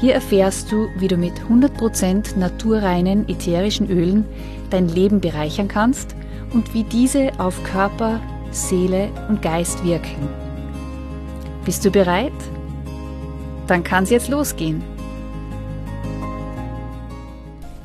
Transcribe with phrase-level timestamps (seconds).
[0.00, 4.24] Hier erfährst du, wie du mit 100% naturreinen ätherischen Ölen
[4.70, 6.14] dein Leben bereichern kannst
[6.52, 8.20] und wie diese auf Körper,
[8.52, 10.28] Seele und Geist wirken.
[11.64, 12.32] Bist du bereit?
[13.66, 14.82] Dann kann es jetzt losgehen.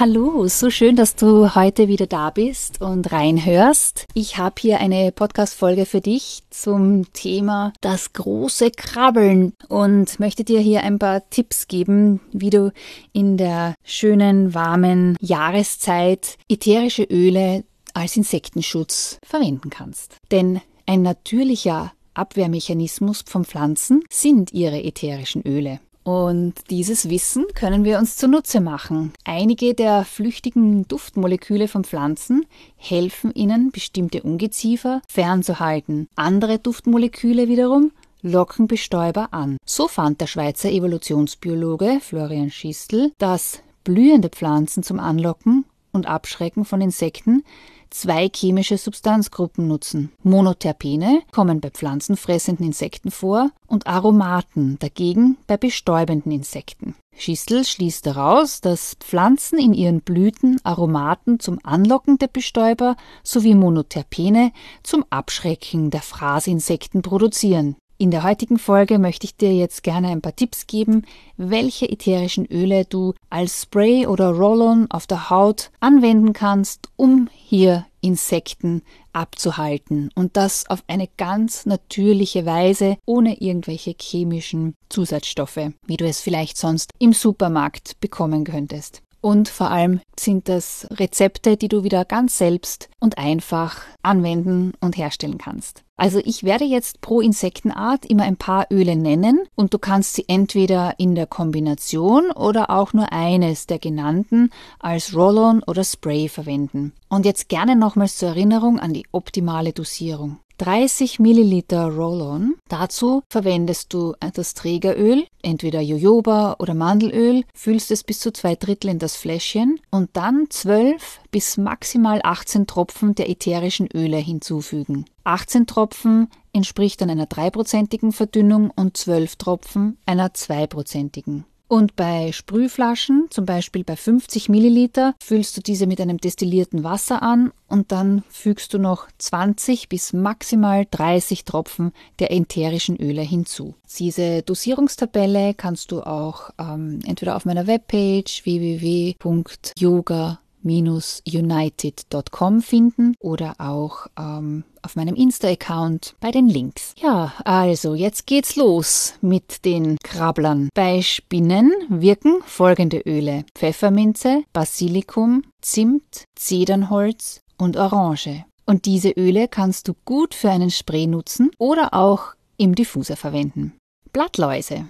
[0.00, 4.04] Hallo, so schön, dass du heute wieder da bist und reinhörst.
[4.14, 10.60] Ich habe hier eine Podcast-Folge für dich zum Thema das große Krabbeln und möchte dir
[10.60, 12.72] hier ein paar Tipps geben, wie du
[13.12, 20.14] in der schönen, warmen Jahreszeit ätherische Öle als Insektenschutz verwenden kannst.
[20.30, 25.80] Denn ein natürlicher Abwehrmechanismus von Pflanzen sind ihre ätherischen Öle.
[26.08, 29.12] Und dieses Wissen können wir uns zunutze machen.
[29.24, 32.46] Einige der flüchtigen Duftmoleküle von Pflanzen
[32.78, 36.08] helfen ihnen, bestimmte Ungeziefer fernzuhalten.
[36.16, 37.92] Andere Duftmoleküle wiederum
[38.22, 39.58] locken Bestäuber an.
[39.66, 46.80] So fand der Schweizer Evolutionsbiologe Florian Schistel, dass blühende Pflanzen zum Anlocken und Abschrecken von
[46.80, 47.44] Insekten
[47.90, 50.12] zwei chemische Substanzgruppen nutzen.
[50.22, 56.94] Monoterpene kommen bei pflanzenfressenden Insekten vor und Aromaten dagegen bei bestäubenden Insekten.
[57.16, 64.52] Schistel schließt daraus, dass Pflanzen in ihren Blüten Aromaten zum Anlocken der Bestäuber sowie Monoterpene
[64.84, 67.76] zum Abschrecken der Fraßinsekten produzieren.
[68.00, 71.04] In der heutigen Folge möchte ich dir jetzt gerne ein paar Tipps geben,
[71.36, 77.86] welche ätherischen Öle du als Spray oder Roll-on auf der Haut anwenden kannst, um hier
[78.00, 78.82] Insekten
[79.12, 86.20] abzuhalten und das auf eine ganz natürliche Weise, ohne irgendwelche chemischen Zusatzstoffe, wie du es
[86.20, 89.02] vielleicht sonst im Supermarkt bekommen könntest.
[89.20, 94.96] Und vor allem sind das Rezepte, die du wieder ganz selbst und einfach anwenden und
[94.96, 95.82] herstellen kannst.
[95.96, 100.24] Also ich werde jetzt pro Insektenart immer ein paar Öle nennen und du kannst sie
[100.28, 106.92] entweder in der Kombination oder auch nur eines der genannten als Roll-on oder Spray verwenden.
[107.08, 110.38] Und jetzt gerne nochmals zur Erinnerung an die optimale Dosierung.
[110.58, 112.56] 30 Milliliter Roll-On.
[112.68, 118.90] Dazu verwendest du das Trägeröl, entweder Jojoba oder Mandelöl, füllst es bis zu zwei Drittel
[118.90, 125.04] in das Fläschchen und dann 12 bis maximal 18 Tropfen der ätherischen Öle hinzufügen.
[125.24, 131.44] 18 Tropfen entspricht dann einer dreiprozentigen Verdünnung und 12 Tropfen einer zweiprozentigen.
[131.68, 137.22] Und bei Sprühflaschen, zum Beispiel bei 50 Milliliter, füllst du diese mit einem destillierten Wasser
[137.22, 143.74] an und dann fügst du noch 20 bis maximal 30 Tropfen der ätherischen Öle hinzu.
[143.98, 150.38] Diese Dosierungstabelle kannst du auch ähm, entweder auf meiner Webpage www.yoga
[150.70, 156.94] united.com finden oder auch ähm, auf meinem Insta-Account bei den Links.
[156.98, 160.68] Ja, also jetzt geht's los mit den Krabblern.
[160.74, 168.44] Bei Spinnen wirken folgende Öle: Pfefferminze, Basilikum, Zimt, Zedernholz und Orange.
[168.66, 173.72] Und diese Öle kannst du gut für einen Spray nutzen oder auch im Diffuser verwenden.
[174.12, 174.88] Blattläuse.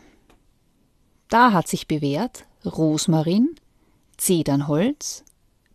[1.29, 3.55] Da hat sich bewährt Rosmarin,
[4.17, 5.25] Zedernholz,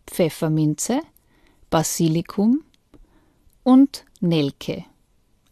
[0.06, 1.00] Pfefferminze,
[1.70, 2.62] Basilikum
[3.62, 4.84] und Nelke.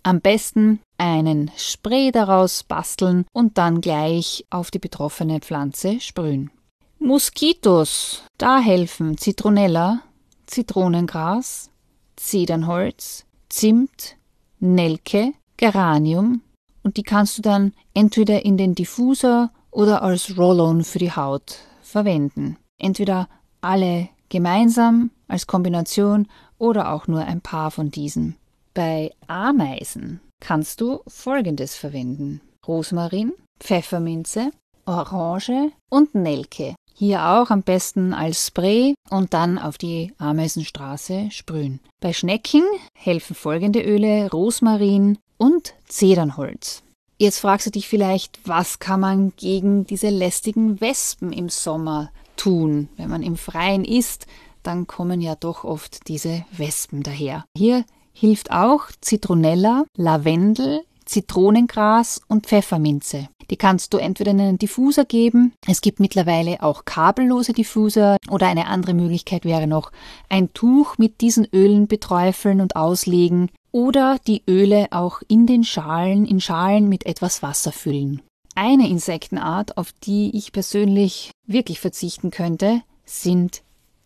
[0.03, 6.51] Am besten einen Spray daraus basteln und dann gleich auf die betroffene Pflanze sprühen.
[6.99, 10.03] Moskitos, da helfen Zitronella,
[10.47, 11.71] Zitronengras,
[12.17, 14.17] Zedernholz, Zimt,
[14.61, 16.43] Nelke, Geranium
[16.83, 21.59] und die kannst du dann entweder in den Diffuser oder als Roll-on für die Haut
[21.83, 22.57] verwenden.
[22.79, 23.29] Entweder
[23.61, 26.27] alle gemeinsam, als Kombination
[26.59, 28.37] oder auch nur ein paar von diesen.
[28.75, 34.51] Bei Ameisen kannst du folgendes verwenden: Rosmarin, Pfefferminze,
[34.87, 36.75] Orange und Nelke.
[36.95, 41.81] Hier auch am besten als Spray und dann auf die Ameisenstraße sprühen.
[42.01, 42.63] Bei Schnecken
[42.97, 46.83] helfen folgende Öle: Rosmarin und Zedernholz.
[47.19, 52.11] Jetzt fragst du dich vielleicht, was kann man gegen diese lästigen Wespen im Sommer
[52.43, 52.89] tun.
[52.97, 54.27] Wenn man im Freien ist,
[54.65, 57.45] dann kommen ja doch oft diese Wespen daher.
[57.57, 63.29] Hier hilft auch Zitronella, Lavendel, Zitronengras und Pfefferminze.
[63.51, 65.53] Die kannst du entweder in einen Diffuser geben.
[65.69, 69.93] Es gibt mittlerweile auch kabellose Diffuser oder eine andere Möglichkeit wäre noch
[70.29, 76.25] ein Tuch mit diesen Ölen beträufeln und auslegen oder die Öle auch in den Schalen,
[76.25, 78.21] in Schalen mit etwas Wasser füllen.
[78.55, 83.63] Eine Insektenart, auf die ich persönlich wirklich verzichten könnte, sind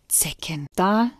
[0.07, 0.67] Zecken.
[0.75, 1.11] Da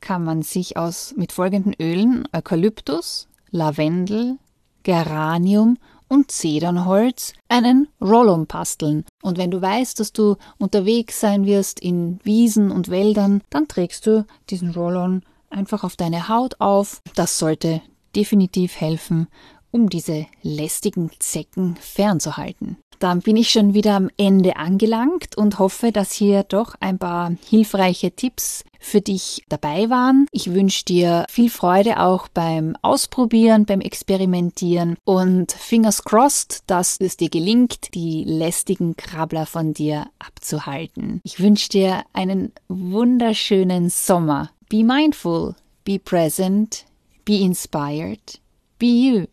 [0.00, 4.38] kann man sich aus mit folgenden Ölen Eukalyptus, Lavendel,
[4.82, 5.78] Geranium
[6.08, 9.04] und Zedernholz einen Rollon basteln.
[9.22, 14.06] Und wenn du weißt, dass du unterwegs sein wirst in Wiesen und Wäldern, dann trägst
[14.06, 17.00] du diesen Rollon einfach auf deine Haut auf.
[17.14, 17.80] Das sollte
[18.14, 19.28] definitiv helfen,
[19.70, 22.78] um diese lästigen Zecken fernzuhalten.
[22.98, 27.32] Dann bin ich schon wieder am Ende angelangt und hoffe, dass hier doch ein paar
[27.48, 30.26] hilfreiche Tipps für dich dabei waren.
[30.30, 37.16] Ich wünsche dir viel Freude auch beim Ausprobieren, beim Experimentieren und fingers crossed, dass es
[37.16, 41.20] dir gelingt, die lästigen Krabbler von dir abzuhalten.
[41.24, 44.50] Ich wünsche dir einen wunderschönen Sommer.
[44.68, 45.54] Be mindful,
[45.84, 46.84] be present,
[47.24, 48.40] be inspired,
[48.78, 49.26] be you.